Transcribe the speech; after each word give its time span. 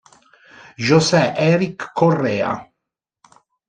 José 0.87 1.21
Erick 1.53 1.77
Correa 2.01 2.57